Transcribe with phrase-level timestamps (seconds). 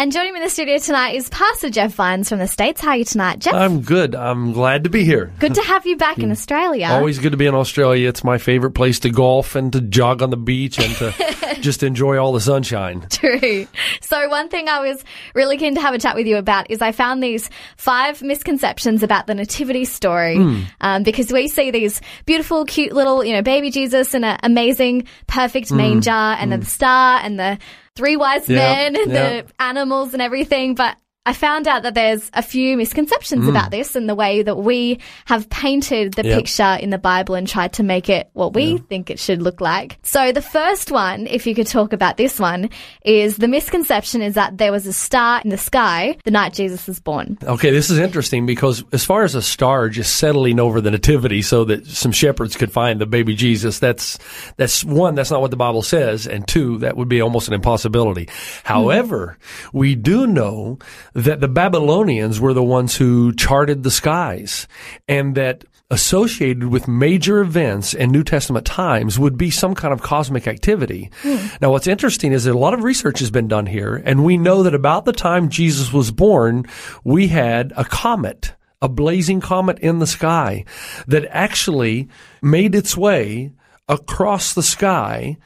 [0.00, 2.80] And joining me in the studio tonight is Pastor Jeff Vines from the States.
[2.80, 3.52] How are you tonight, Jeff?
[3.54, 4.14] I'm good.
[4.14, 5.32] I'm glad to be here.
[5.40, 6.86] good to have you back in Australia.
[6.86, 8.08] Always good to be in Australia.
[8.08, 11.82] It's my favorite place to golf and to jog on the beach and to just
[11.82, 13.08] enjoy all the sunshine.
[13.10, 13.66] True.
[14.00, 15.02] So one thing I was
[15.34, 19.02] really keen to have a chat with you about is I found these five misconceptions
[19.02, 20.60] about the nativity story Hmm.
[20.80, 25.08] um, because we see these beautiful, cute little, you know, baby Jesus and an amazing,
[25.26, 25.76] perfect Hmm.
[25.78, 27.58] manger and then the star and the
[27.98, 29.42] three wise Yeah, men and yeah.
[29.42, 30.96] the animals and everything, but
[31.28, 34.98] I found out that there's a few misconceptions about this and the way that we
[35.26, 36.28] have painted the Hmm.
[36.28, 36.36] Yeah.
[36.36, 39.60] picture in the Bible and tried to make it what we think it should look
[39.60, 39.98] like.
[40.02, 42.70] So the first one, if you could talk about this one,
[43.04, 46.86] is the misconception is that there was a star in the sky the night Jesus
[46.86, 47.36] was born.
[47.42, 51.42] Okay, this is interesting because as far as a star just settling over the nativity
[51.42, 54.18] so that some shepherds could find the baby Jesus, that's
[54.56, 57.54] that's one, that's not what the Bible says, and two, that would be almost an
[57.54, 58.28] impossibility.
[58.64, 59.36] However,
[59.72, 60.78] we do know
[61.24, 64.68] that the Babylonians were the ones who charted the skies
[65.08, 70.02] and that associated with major events in New Testament times would be some kind of
[70.02, 71.10] cosmic activity.
[71.22, 71.46] Hmm.
[71.60, 74.36] Now, what's interesting is that a lot of research has been done here, and we
[74.36, 76.66] know that about the time Jesus was born,
[77.04, 80.64] we had a comet, a blazing comet in the sky
[81.06, 82.08] that actually
[82.42, 83.52] made its way
[83.88, 85.38] across the sky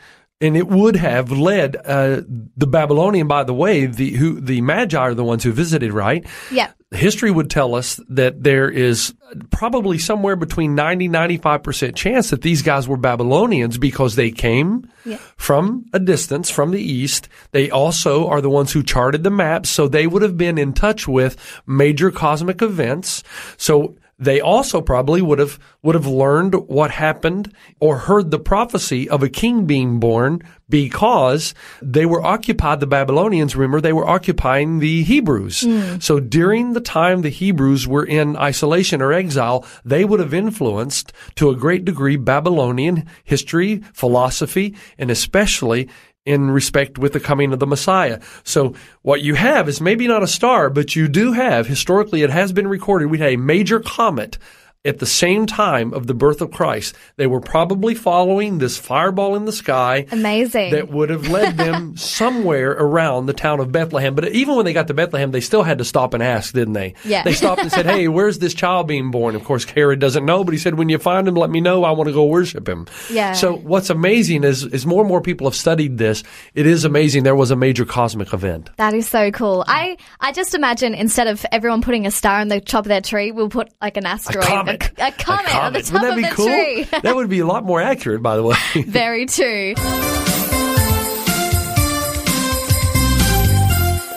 [0.42, 2.20] and it would have led uh,
[2.56, 3.28] the Babylonian.
[3.28, 6.26] By the way, the who the Magi are the ones who visited, right?
[6.50, 6.72] Yeah.
[6.90, 9.14] History would tell us that there is
[9.50, 15.16] probably somewhere between 90 95% chance that these guys were Babylonians because they came Yeah.
[15.38, 17.28] from a distance from the east.
[17.52, 20.74] They also are the ones who charted the maps, so they would have been in
[20.74, 23.22] touch with major cosmic events.
[23.56, 29.08] So they also probably would have would have learned what happened or heard the prophecy
[29.08, 34.78] of a king being born because they were occupied the Babylonians remember they were occupying
[34.78, 35.62] the Hebrews.
[35.62, 35.98] Hmm.
[35.98, 41.12] So during the time the Hebrews were in isolation or exile they would have influenced
[41.34, 45.88] to a great degree Babylonian history philosophy and especially
[46.24, 48.20] in respect with the coming of the Messiah.
[48.44, 52.30] So what you have is maybe not a star, but you do have, historically it
[52.30, 54.38] has been recorded, we had a major comet
[54.84, 56.94] at the same time of the birth of Christ.
[57.16, 60.72] They were probably following this fireball in the sky Amazing.
[60.72, 64.14] that would have led them somewhere around the town of Bethlehem.
[64.14, 66.74] But even when they got to Bethlehem, they still had to stop and ask, didn't
[66.74, 66.94] they?
[67.04, 67.22] Yeah.
[67.22, 69.36] They stopped and said, Hey, where's this child being born?
[69.36, 71.84] Of course, Herod doesn't know, but he said, When you find him, let me know.
[71.84, 72.86] I want to go worship him.
[73.10, 73.34] Yeah.
[73.34, 76.24] So what's amazing is, is more and more people have studied this.
[76.54, 77.22] It is amazing.
[77.22, 78.70] There was a major cosmic event.
[78.78, 79.64] that is so cool.
[79.68, 83.00] I, I just imagine instead of everyone putting a star on the top of their
[83.00, 84.98] tree, we'll put like an asteroid, comet.
[84.98, 86.46] a, a comet, on the top Wouldn't that of be the cool?
[86.46, 87.00] tree.
[87.02, 88.56] that would be a lot more accurate, by the way.
[88.86, 89.74] Very true.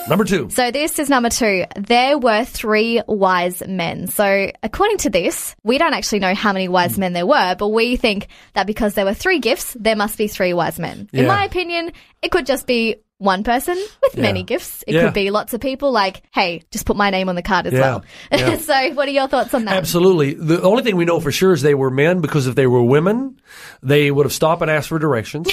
[0.08, 0.50] Number two.
[0.50, 1.64] So this is number two.
[1.74, 4.06] There were three wise men.
[4.06, 7.00] So according to this, we don't actually know how many wise hmm.
[7.00, 10.28] men there were, but we think that because there were three gifts, there must be
[10.28, 11.08] three wise men.
[11.12, 11.92] In my opinion,
[12.22, 14.84] it could just be one person with many gifts.
[14.86, 15.04] It Yeah.
[15.06, 17.72] could be lots of people like, hey, just put my name on the card as
[17.72, 17.80] Yeah.
[17.80, 18.04] well.
[18.30, 18.56] Yeah.
[18.58, 19.74] so what are your thoughts on that?
[19.76, 20.34] Absolutely.
[20.34, 22.82] The only thing we know for sure is they were men because if they were
[22.82, 23.40] women,
[23.82, 25.50] they would have stopped and asked for directions.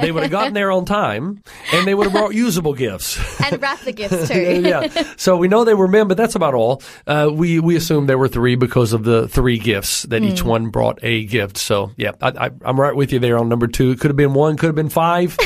[0.00, 1.42] they would have gotten there on time
[1.72, 3.18] and they would have brought usable gifts.
[3.52, 4.62] And wrap the gifts too.
[4.64, 4.86] yeah.
[5.16, 6.82] So we know they were men, but that's about all.
[7.06, 10.70] Uh, we, we assume there were three because of the three gifts that each one
[10.70, 11.58] brought a gift.
[11.58, 13.90] So yeah, I, I, I'm right with you there on number two.
[13.90, 15.36] It could have been one, could have been five.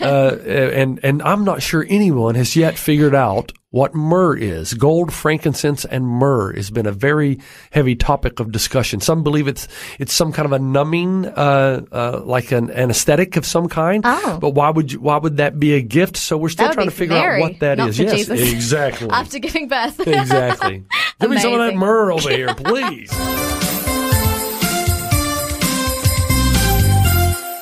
[0.00, 4.72] uh, and, and I'm not sure anyone has yet figured out what myrrh is.
[4.72, 7.38] Gold, frankincense, and myrrh has been a very
[7.72, 9.00] heavy topic of discussion.
[9.00, 13.44] Some believe it's it's some kind of a numbing, uh, uh, like an anesthetic of
[13.44, 14.02] some kind.
[14.06, 14.38] Oh.
[14.40, 16.16] But why would you, why would that be a gift?
[16.16, 17.98] So we're still trying to figure Mary, out what that is.
[17.98, 18.52] Yes, Jesus.
[18.52, 19.10] exactly.
[19.12, 20.00] After giving birth.
[20.06, 20.84] exactly.
[21.20, 23.10] Give me some of that myrrh over here, please.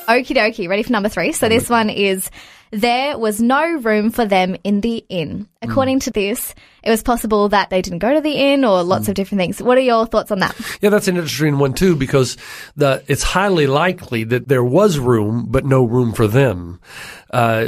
[0.07, 0.69] Okie dokie.
[0.69, 1.31] Ready for number three?
[1.31, 2.29] So this one is
[2.75, 5.47] there was no room for them in the inn.
[5.61, 9.07] According to this, it was possible that they didn't go to the inn or lots
[9.07, 9.61] of different things.
[9.61, 10.55] What are your thoughts on that?
[10.81, 12.37] Yeah, that's an interesting one too, because
[12.75, 16.79] the it's highly likely that there was room, but no room for them.
[17.31, 17.65] Uh,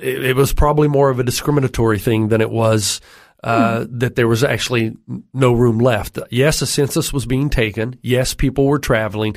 [0.00, 3.00] it, it was probably more of a discriminatory thing than it was
[3.44, 4.96] uh, that there was actually
[5.32, 6.18] no room left.
[6.30, 7.96] Yes, a census was being taken.
[8.02, 9.36] Yes, people were traveling,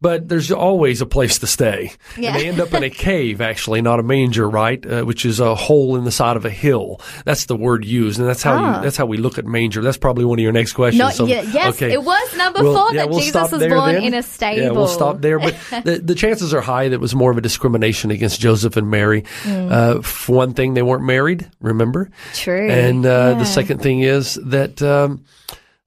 [0.00, 1.92] but there's always a place to stay.
[2.18, 2.30] Yeah.
[2.32, 4.84] And they end up in a cave, actually, not a manger, right?
[4.84, 7.00] Uh, which is a hole in the side of a hill.
[7.24, 8.76] That's the word used, and that's how Ah.
[8.78, 9.80] you, that's how we look at manger.
[9.82, 11.14] That's probably one of your next questions.
[11.14, 11.26] So-.
[11.26, 11.92] Yes, okay.
[11.92, 14.02] it was number We'll- four yeah, that we'll Jesus was born then.
[14.04, 14.62] in a stable.
[14.62, 15.38] Yeah, we'll stop there.
[15.38, 18.76] But the, the chances are high that it was more of a discrimination against Joseph
[18.76, 19.24] and Mary.
[19.42, 19.68] Hmm.
[19.70, 22.10] Uh, for one thing, they weren't married, remember?
[22.34, 22.68] True.
[22.68, 23.37] And uh, Yeah.
[23.38, 25.24] The second thing is that um,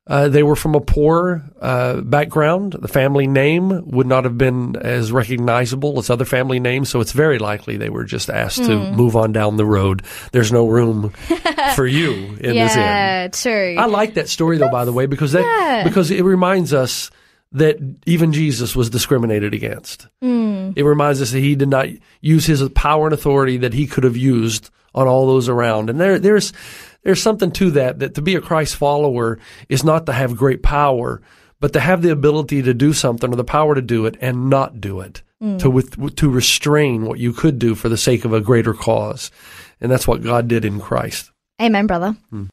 [0.08, 2.74] uh, they were from a poor uh, background.
[2.80, 7.12] The family name would not have been as recognizable as other family names, so it's
[7.12, 8.96] very likely they were just asked to Hmm.
[8.96, 10.02] move on down the road.
[10.32, 11.10] There's no room
[11.76, 12.82] for you in this inn.
[12.82, 13.76] yeah, true.
[13.78, 15.84] I like that story though, by the way, because that Yeah.
[15.84, 17.12] because it reminds us
[17.54, 20.08] that even Jesus was discriminated against.
[20.22, 20.72] Hmm.
[20.76, 21.88] It reminds us that he did not
[22.22, 25.90] use his power and authority that he could have used on all those around.
[25.90, 26.54] And there there's
[27.04, 29.40] there's something to that that to be a Christ follower
[29.70, 31.22] is not to have great power,
[31.60, 34.50] but to have the ability to do something or the power to do it and
[34.50, 35.22] not do it.
[35.58, 39.32] To with to restrain what you could do for the sake of a greater cause.
[39.80, 41.32] And that's what God did in Christ.
[41.60, 42.16] Amen, brother.
[42.30, 42.46] Hmm.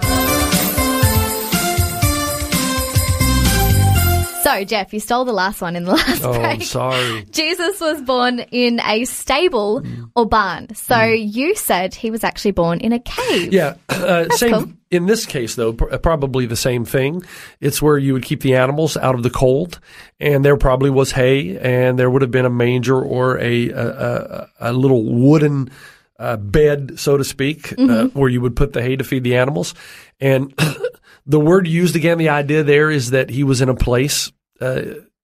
[4.48, 7.26] So, Jeff, you stole the last one in the last Oh, I'm sorry.
[7.30, 10.10] Jesus was born in a stable Mm.
[10.16, 10.74] or barn.
[10.74, 13.52] So you said he was actually born in a cave.
[13.52, 14.52] Yeah, uh, same.
[14.52, 14.72] cool.
[14.90, 17.22] In this case, though, pr- probably the same thing.
[17.60, 19.80] It's where you would keep the animals out of the cold,
[20.18, 23.86] and there probably was hay, and there would have been a manger or a a,
[23.86, 25.70] a, a little wooden
[26.18, 29.36] uh, bed, so to speak, uh, where you would put the hay to feed the
[29.36, 29.74] animals.
[30.20, 30.54] And
[31.26, 34.82] the word used again, the idea there is that he was in a place uh,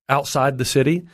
[0.09, 1.07] outside the city.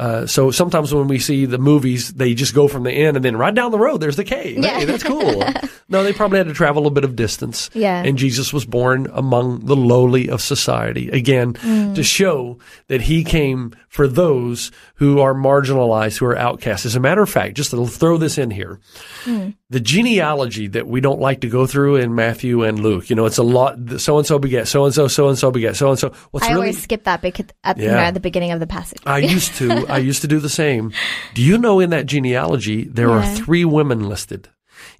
[0.00, 3.24] Uh, so sometimes when we see the movies, they just go from the end and
[3.24, 4.56] then right down the road, there's the cave.
[4.58, 4.78] Yeah.
[4.78, 5.44] Hey, that's cool.
[5.90, 7.68] no, they probably had to travel a bit of distance.
[7.74, 8.02] Yeah.
[8.02, 11.10] And Jesus was born among the lowly of society.
[11.10, 11.94] Again, Mm.
[11.96, 12.58] to show
[12.88, 16.86] that he came for those who are marginalized, who are outcasts.
[16.86, 18.80] As a matter of fact, just to throw this in here,
[19.26, 19.54] Mm.
[19.68, 23.26] the genealogy that we don't like to go through in Matthew and Luke, you know,
[23.26, 25.90] it's a lot, so and so beget, so and so, so and so beget, so
[25.90, 26.12] and so.
[26.40, 28.10] I really always skip that because at, Yeah.
[28.12, 29.00] the beginning of the passage.
[29.04, 29.89] I used to.
[29.90, 30.92] I used to do the same.
[31.34, 34.48] Do you know in that genealogy there are three women listed?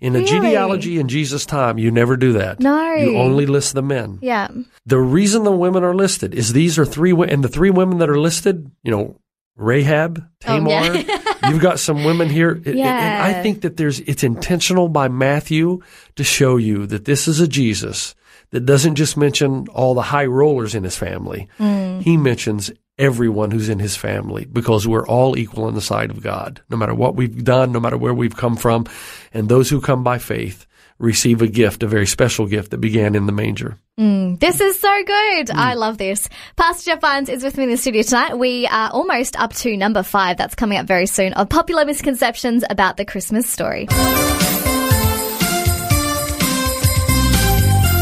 [0.00, 0.30] In a Really?
[0.30, 2.60] genealogy in Jesus' time, you never do that.
[2.60, 2.94] No.
[2.94, 4.18] You only list the men.
[4.22, 4.48] yeah.
[4.86, 7.98] The reason the women are listed is these are three wo- and the three women
[7.98, 9.16] that are listed, you know,
[9.56, 10.70] Rahab, Tamar.
[10.72, 11.20] Oh, yeah.
[11.50, 12.50] you've got some women here.
[12.64, 15.80] It- it- and I think that there's it's intentional by Matthew
[16.16, 18.14] to show you that this is a Jesus
[18.50, 21.46] that doesn't just mention all the high rollers in his family.
[21.58, 22.02] Mm.
[22.02, 26.22] He mentions everyone who's in his family because we're all equal in the sight of
[26.22, 28.86] God, no matter what we've done, no matter where we've come from.
[29.32, 30.66] And those who come by faith
[30.98, 33.78] receive a gift, a very special gift that began in the manger.
[34.38, 35.48] This is so good.
[35.48, 35.54] Mm.
[35.54, 36.28] I love this.
[36.56, 38.38] Pastor Jeff Vines is with me in the studio tonight.
[38.38, 40.36] We are almost up to number five.
[40.36, 43.88] That's coming up very soon of popular misconceptions about the Christmas story.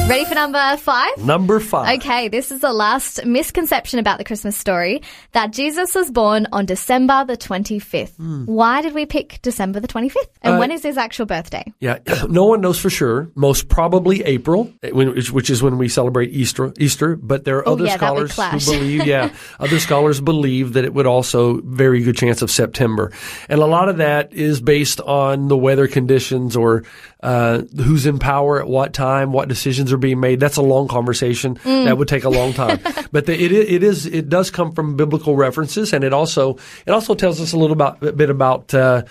[0.08, 1.18] Ready for number five?
[1.18, 1.98] Number five.
[1.98, 5.02] Okay, this is the last misconception about the Christmas story
[5.32, 8.46] that Jesus was born on December the 25th.
[8.46, 10.16] Why did we pick December the 25th?
[10.40, 10.54] And.
[10.54, 11.62] Uh, when is his actual birthday?
[11.78, 13.30] Yeah, no one knows for sure.
[13.34, 16.72] Most probably April, eh, which is when we celebrate Easter.
[16.78, 20.86] Easter, but there are Oh, other yeah, scholars who believe, yeah, other scholars believe that
[20.86, 23.12] it would also very good chance of September,
[23.50, 26.84] and a lot of that is based on the weather conditions or
[27.22, 30.40] uh, who's in power at what time, what decisions are being made.
[30.40, 31.84] That's a long conversation Mm.
[31.86, 32.78] that would take a long time,
[33.12, 36.90] but the, it it is it does come from biblical references, and it also it
[36.90, 38.72] also tells us a little about, a bit about.
[38.74, 39.02] Uh,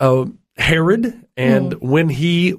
[0.00, 0.26] uh,
[0.58, 2.54] Herod and when he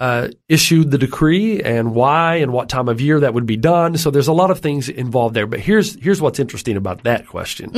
[0.00, 3.96] uh, issued the decree and why and what time of year that would be done.
[3.98, 5.46] So there's a lot of things involved there.
[5.46, 7.70] But here's here's what's interesting about that question.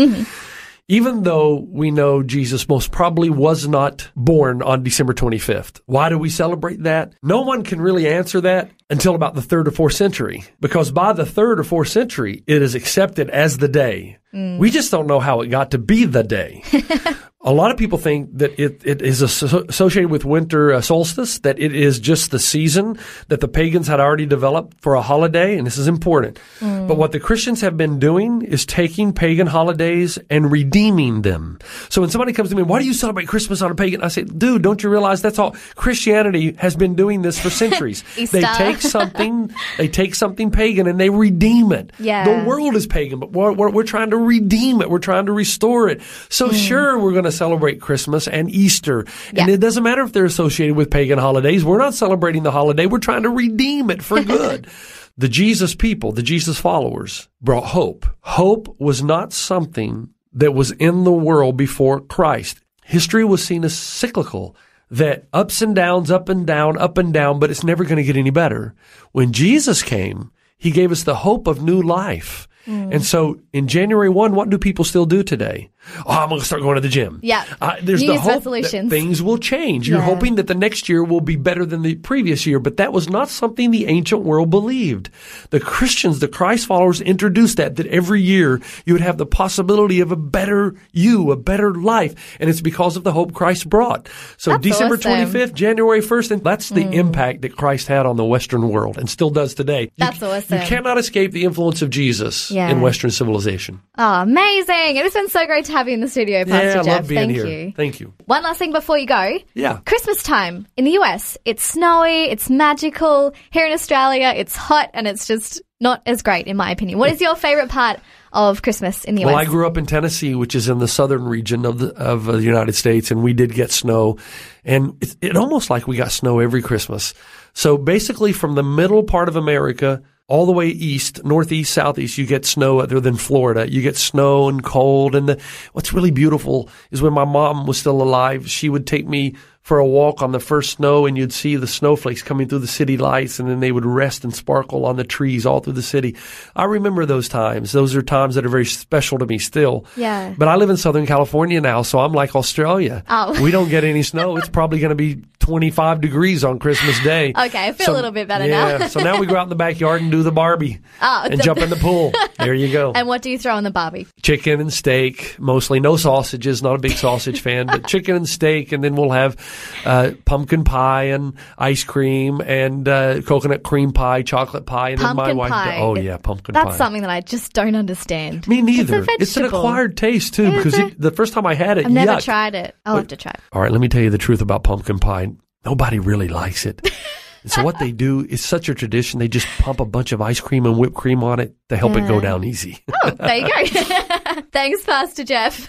[0.92, 6.18] Even though we know Jesus most probably was not born on December 25th, why do
[6.18, 7.14] we celebrate that?
[7.22, 11.14] No one can really answer that until about the third or fourth century, because by
[11.14, 14.18] the third or fourth century, it is accepted as the day.
[14.34, 14.58] Mm.
[14.58, 16.62] We just don't know how it got to be the day.
[17.44, 21.58] A lot of people think that it, it is associated with winter uh, solstice, that
[21.58, 22.96] it is just the season
[23.28, 26.38] that the pagans had already developed for a holiday, and this is important.
[26.61, 31.58] But what the Christians have been doing is taking pagan holidays and redeeming them.
[31.88, 34.02] So when somebody comes to me, why do you celebrate Christmas on a pagan?
[34.02, 38.04] I say, dude, don't you realize that's all Christianity has been doing this for centuries.
[38.14, 41.92] They take something, they take something pagan and they redeem it.
[41.99, 42.25] Yeah.
[42.25, 44.88] The world is pagan, but we're, we're, we're trying to redeem it.
[44.88, 46.02] We're trying to restore it.
[46.28, 46.54] So Hmm.
[46.54, 49.00] sure, we're going to to celebrate Christmas and Easter.
[49.30, 49.54] And Yeah.
[49.54, 51.64] it doesn't matter if they're associated with pagan holidays.
[51.64, 52.86] We're not celebrating the holiday.
[52.86, 54.66] We're trying to redeem it for good.
[55.18, 58.06] the Jesus people, the Jesus followers brought hope.
[58.20, 62.60] Hope was not something that was in the world before Christ.
[62.84, 64.56] History was seen as cyclical.
[64.90, 68.02] That ups and downs, up and down, up and down, but it's never going to
[68.02, 68.74] get any better.
[69.12, 72.46] When Jesus came, he gave us the hope of new life.
[72.66, 72.94] Mm.
[72.94, 75.70] And so in January 1, what do people still do today?
[76.06, 77.18] Oh, I'm going to start going to the gym.
[77.22, 77.44] Yeah.
[77.60, 79.88] Uh, there's New the Year's hope that things will change.
[79.88, 80.04] You're Yeah.
[80.04, 83.08] hoping that the next year will be better than the previous year, but that was
[83.10, 85.10] not something the ancient world believed.
[85.50, 90.00] The Christians, the Christ followers introduced that, that every year you would have the possibility
[90.00, 92.36] of a better you, a better life.
[92.40, 94.08] And it's because of the hope Christ brought.
[94.36, 95.12] So That's December awesome.
[95.12, 99.10] 25th, January 1st, and that's the impact that Christ had on the Western world and
[99.10, 99.82] still does today.
[99.82, 100.60] You- That's awesome.
[100.60, 102.70] You cannot escape the influence of Jesus Yeah.
[102.70, 103.80] in Western civilization.
[103.98, 104.96] Oh, amazing.
[104.96, 106.87] It has been so great to have you in the studio, Pastor yeah, I Jeff.
[106.87, 107.47] love being Thank here.
[107.47, 107.73] you.
[107.73, 108.14] Thank you.
[108.26, 109.38] One last thing before you go.
[109.55, 109.81] Yeah.
[109.85, 111.37] Christmas time in the US.
[111.45, 113.33] It's snowy, it's magical.
[113.50, 116.99] Here in Australia, it's hot and it's just not as great, in my opinion.
[116.99, 117.99] What is your favorite part
[118.33, 119.26] of Christmas in the US?
[119.26, 122.29] Well, I grew up in Tennessee, which is in the southern region of the of
[122.29, 124.19] uh, the United States, and we did get snow,
[124.64, 127.14] and it, it almost like we got snow every Christmas.
[127.52, 132.24] So basically, from the middle part of America all the way east, northeast, southeast, you
[132.24, 133.70] get snow other than Florida.
[133.70, 135.14] You get snow and cold.
[135.14, 135.38] And the,
[135.74, 139.78] what's really beautiful is when my mom was still alive, she would take me for
[139.78, 142.97] a walk on the first snow and you'd see the snowflakes coming through the city
[142.97, 146.16] lights and then they would rest and sparkle on the trees all through the city.
[146.57, 147.71] I remember those times.
[147.71, 149.85] Those are times that are very special to me still.
[149.97, 150.35] Yeah.
[150.37, 153.04] But I live in Southern California now, so I'm like Australia.
[153.09, 153.40] Oh.
[153.40, 154.37] We don't get any snow.
[154.37, 157.33] It's probably going to be 25 degrees on Christmas Day.
[157.42, 158.66] Okay, I feel a little bit better now.
[158.69, 161.38] yeah, so now we go out in the backyard and do the Barbie Oh, and
[161.38, 162.12] the- jump in the pool.
[162.38, 162.92] There you go.
[162.95, 164.07] and what do you throw in the Barbie?
[164.23, 165.78] chicken and steak, mostly.
[165.81, 166.62] No sausages.
[166.62, 169.37] Not a big sausage fan, but chicken and steak, and then we'll have
[169.85, 175.16] uh, pumpkin pie and ice cream and uh, coconut cream pie, chocolate pie, and then
[175.16, 175.50] my Pumpkin wife.
[175.50, 175.78] pie.
[175.78, 176.68] Oh yeah, pumpkin That's pie.
[176.71, 178.47] That's something that I just don't understand.
[178.49, 179.02] Me neither.
[179.02, 180.92] It's, It's an acquired taste too, because it?
[180.92, 182.23] it, the first time I had it, I've never yuck.
[182.25, 182.75] tried it.
[182.85, 183.40] I'll have to try it.
[183.52, 185.28] All right, let me tell you the truth about pumpkin pie.
[185.64, 186.90] Nobody really likes it.
[187.44, 189.18] So what they do is such a tradition.
[189.18, 191.97] They just pump a bunch of ice cream and whipped cream on it to help
[191.97, 192.78] it go down easy.
[193.02, 194.42] Oh, there you go.
[194.52, 195.68] Thanks, Pastor Jeff.